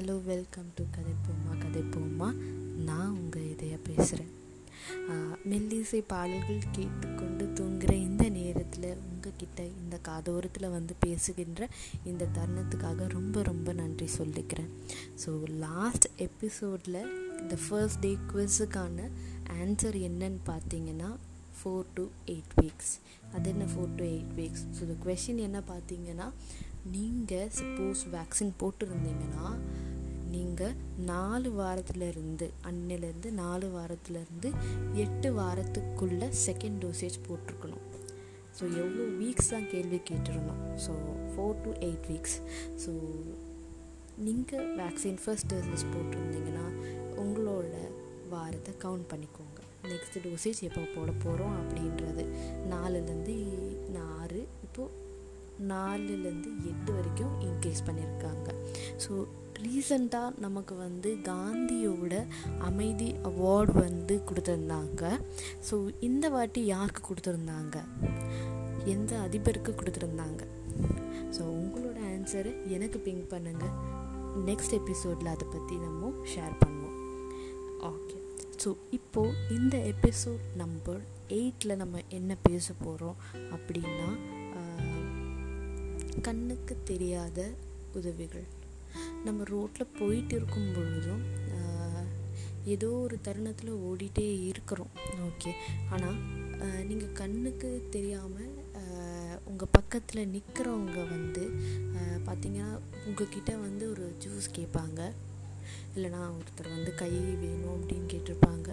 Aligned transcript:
Hello 0.00 0.22
welcome 0.24 0.72
to 0.76 0.84
கதைப்போமா 0.96 1.52
கதைப்போமா 1.64 2.28
நான் 2.84 3.16
உங்கள் 3.16 3.42
இதைய 3.42 3.78
பேசுகிறேன் 3.82 4.30
மெல்லிசை 5.44 6.02
பாடல்கள் 6.06 6.62
கேட்டுக்கொண்டு 6.72 7.52
தூங்குகிற 7.52 7.94
இந்த 7.94 8.28
நேரத்தில் 8.28 8.98
உங்ககிட்ட 9.02 9.62
இந்த 9.64 9.98
காதோரத்தில் 10.02 10.68
வந்து 10.68 10.94
பேசுகின்ற 11.00 11.68
இந்த 12.04 12.24
தருணத்துக்காக 12.34 13.06
ரொம்ப 13.08 13.42
ரொம்ப 13.42 13.72
நன்றி 13.72 14.08
சொல்லிக்கிறேன். 14.18 14.70
ஸோ 15.24 15.48
லாஸ்ட் 15.58 16.06
எபிசோடில் 16.16 17.00
இந்த 17.40 17.56
ஃபர்ஸ்ட் 17.68 18.00
டே 18.00 18.16
குவிஸுக்கான 18.32 19.10
ஆன்சர் 19.60 19.94
என்னன்னு 20.02 20.40
பார்த்தீங்கன்னா 20.46 21.10
ஃபோர் 21.62 21.86
டு 21.94 22.08
எயிட் 22.26 22.62
வீக்ஸ் 22.62 22.94
அது 23.32 23.50
என்ன 23.50 23.64
four 23.64 23.94
to 23.96 24.04
eight 24.04 24.34
weeks 24.34 24.64
so 24.78 24.80
இந்த 24.80 24.96
கொஷின் 25.06 25.36
என்ன 25.36 25.62
பார்த்தீங்கன்னா 25.68 26.28
நீங்கள் 26.86 27.48
சப்போஸ் 27.58 28.04
வேக்சின் 28.12 28.52
போட்டிருந்தீங்கன்னா 28.60 29.48
அவங்க 30.60 31.04
நாலு 31.10 31.48
வாரத்துலேருந்து 31.58 32.46
அன்னிலேருந்து 32.68 33.28
நாலு 33.42 33.66
வாரத்துலேருந்து 33.76 34.48
எட்டு 35.04 35.28
வாரத்துக்குள்ளே 35.38 36.28
செகண்ட் 36.46 36.78
டோசேஜ் 36.82 37.16
போட்டிருக்கணும். 37.26 37.84
ஸோ 38.56 38.62
எவ்வளோ 38.80 39.04
வீக்ஸ் 39.20 39.50
தான் 39.54 39.68
கேள்வி 39.72 40.00
கேட்டிருந்தோம். 40.10 40.60
So 40.84 40.92
four 41.32 41.56
to 41.64 41.70
eight 41.88 42.06
weeks 42.10 42.36
so 42.84 42.92
நீங்கள் 44.26 44.68
வேக்சின் 44.82 45.20
ஃபர்ஸ்ட் 45.24 45.50
டோசேஜ் 45.52 45.86
போட்டிருந்தீங்கன்னா 45.94 46.66
உங்களோட 47.24 47.74
வாரத்தை 48.34 48.74
கவுண்ட் 48.86 49.10
பண்ணிக்கோங்க. 49.14 49.60
நெக்ஸ்ட் 49.92 50.22
டோசேஜ் 50.26 50.62
எப்போ 50.70 50.82
போட 50.96 51.10
போகிறோம் 51.26 51.56
அப்படின்றது. 51.60 52.24
நாலுலேருந்து 52.74 53.36
ஆறு 54.20 54.42
இப்போது 54.66 54.96
நாலுலேருந்து 55.74 56.50
எட்டு 56.70 56.90
வரைக்கும் 56.96 57.34
இன்க்ரீஸ் 57.48 57.86
பண்ணியிருக்காங்க. 57.86 58.48
ஸோ 59.04 59.12
ரீசண்டாக 59.64 60.38
நமக்கு 60.44 60.74
வந்து 60.84 61.10
காந்தியோட 61.28 62.14
அமைதி 62.68 63.08
அவார்டு 63.28 63.72
வந்து 63.84 64.14
கொடுத்துருந்தாங்க. 64.28 65.02
ஸோ 65.68 65.76
இந்த 66.08 66.24
வாட்டி 66.34 66.60
யாருக்கு 66.74 67.02
கொடுத்துருந்தாங்க? 67.08 67.76
எந்த 68.94 69.12
அதிபருக்கு 69.26 69.72
கொடுத்துருந்தாங்க? 69.80 70.42
ஸோ 71.36 71.42
உங்களோட 71.60 71.98
ஆன்சரை 72.12 72.52
எனக்கு 72.76 73.00
பிங்க் 73.06 73.30
பண்ணுங்கள் 73.34 73.76
நெக்ஸ்ட் 74.48 74.76
எபிசோடில் 74.80 75.32
அதை 75.34 75.46
பற்றி 75.54 75.76
நம்ம 75.86 76.12
ஷேர் 76.32 76.54
பண்ணுவோம். 76.62 76.98
ஓகே 77.92 78.16
ஸோ 78.62 78.70
இப்போது 78.98 79.36
இந்த 79.56 79.76
எபிசோட் 79.92 80.44
நம்பர் 80.62 81.02
எயிட்டில் 81.38 81.80
நம்ம 81.82 81.98
என்ன 82.18 82.36
பேச 82.48 82.72
போகிறோம் 82.84 83.18
அப்படின்னா 83.56 84.08
கண்ணுக்கு 86.26 86.74
தெரியாத 86.90 87.38
உதவிகள். 87.98 88.48
நம்ம 89.26 89.44
ரோட்டில் 89.54 89.94
போயிட்டு 90.00 90.34
இருக்கும் 90.38 90.72
பொழுதும் 90.78 91.24
ஏதோ 92.74 92.88
ஒரு 93.04 93.16
தருணத்தில் 93.26 93.70
ஓடிட்டே 93.88 94.26
இருக்கிறோம். 94.48 94.90
ஓகே. 95.28 95.52
ஆனால் 95.94 96.18
நீங்கள் 96.88 97.16
கண்ணுக்கு 97.20 97.68
தெரியாமல் 97.94 98.52
உங்கள் 99.50 99.72
பக்கத்தில் 99.76 100.30
நிற்கிறவங்க 100.34 100.98
வந்து 101.14 101.44
பார்த்திங்கன்னா 102.26 102.68
உங்ககிட்ட 103.06 103.50
வந்து 103.66 103.84
ஒரு 103.92 104.04
ஜூஸ் 104.24 104.48
கேட்பாங்க. 104.58 105.00
இல்லைனா 105.94 106.20
ஒருத்தர் 106.36 106.74
வந்து 106.76 106.92
கை 107.00 107.10
வேணும் 107.42 107.74
அப்படின்னு 107.76 108.06
கேட்டிருப்பாங்க. 108.12 108.68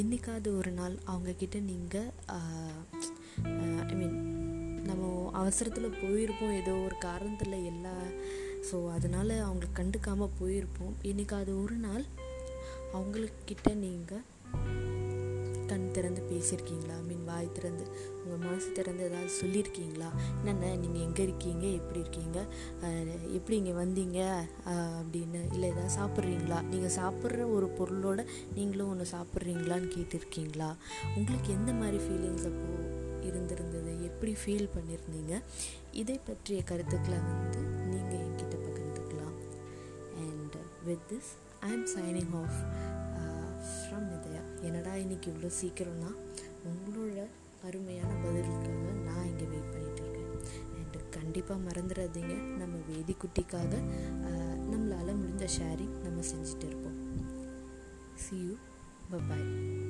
என்றைக்காவது 0.00 0.50
ஒரு 0.60 0.72
நாள் 0.80 0.96
அவங்கக்கிட்ட 1.12 1.58
நீங்கள் 1.70 2.10
ஐ 3.92 3.96
மீன் 4.00 4.18
நம்ம 4.88 5.08
அவசரத்தில் 5.40 5.98
போயிருப்போம். 6.02 6.58
ஏதோ 6.60 6.72
ஒரு 6.86 6.96
காரணத்தில் 7.08 7.66
எல்லா 7.72 7.96
ஸோ 8.68 8.78
அதனால் 8.96 9.34
அவங்களுக்கு 9.46 9.78
கண்டுக்காமல் 9.80 10.36
போயிருப்போம். 10.40 10.94
என்றைக்காவது 11.10 11.54
ஒரு 11.62 11.78
நாள். 11.86 12.04
அவங்களுக்கிட்ட 12.96 13.68
நீங்கள் 13.86 14.26
கண் 15.70 15.90
திறந்து 15.96 16.22
பேசியிருக்கீங்களா? 16.30 16.94
மீன் 17.08 17.26
வாய் 17.28 17.48
திறந்து 17.56 17.84
உங்கள் 18.20 18.40
மனசு 18.44 18.68
திறந்து 18.78 19.02
ஏதாவது 19.08 19.30
சொல்லியிருக்கீங்களா? 19.40 20.08
என்னென்ன 20.38 20.72
நீங்கள் 20.82 21.04
எங்கே 21.06 21.22
இருக்கீங்க? 21.28 21.64
எப்படி 21.80 22.00
இருக்கீங்க? 22.04 22.38
எப்படி 23.36 23.56
இங்கே 23.60 23.74
வந்தீங்க? 23.80 24.20
அப்படின்னு 25.00 25.40
இல்லை 25.54 25.68
ஏதாவது 25.74 25.94
சாப்பிட்றீங்களா? 25.98 26.58
நீங்கள் 26.72 26.96
சாப்பிட்ற 27.00 27.46
ஒரு 27.56 27.68
பொருளோட 27.78 28.24
நீங்களும் 28.56 28.90
ஒன்று 28.94 29.06
சாப்பிட்றீங்களான்னு 29.16 29.90
கேட்டிருக்கீங்களா? 29.96 30.70
உங்களுக்கு 31.18 31.50
எந்த 31.58 31.72
மாதிரி 31.80 32.00
ஃபீலிங்ஸ் 32.06 32.48
அப்போது 32.50 32.88
இருந்திருந்தது? 33.28 33.92
எப்படி 34.08 34.34
ஃபீல் 34.42 34.72
பண்ணியிருந்தீங்க? 34.76 35.34
இதை 36.02 36.18
பற்றிய 36.30 36.60
கருத்துக்களை 36.72 37.20
வந்து 37.30 37.62
with 40.90 41.04
this 41.10 41.30
I'm 41.72 41.88
signing 41.96 42.32
off 42.42 42.58
from 43.68 44.06
Idhaya 44.16 44.42
என்னடா 44.66 44.92
இன்னைக்கு 44.94 45.26
இவ்வளோ 45.32 45.50
சீக்கிரம்னா? 45.60 46.10
உங்களோட 46.70 47.18
அருமையான 47.68 48.10
பதிலுக்காக 48.24 48.94
நான் 49.06 49.28
இங்கே 49.30 49.46
வெயிட் 49.52 49.70
பண்ணிகிட்டு 49.74 50.02
இருக்கேன். 50.04 50.32
அண்டு 50.78 51.00
கண்டிப்பாக 51.18 51.64
மறந்துடாதீங்க 51.68 52.34
நம்ம 52.62 52.74
வேதிக்குட்டிக்காக 52.90 53.72
uh, 54.30 54.54
நம்மளால் 54.72 55.20
முடிஞ்ச 55.22 55.46
ஷேரிங் 55.58 55.94
நம்ம 56.06 56.26
செஞ்சுட்டு 56.32 56.68
இருப்போம். 56.70 56.98
C 58.24 58.38
you 58.44 58.56
bye 59.30 59.89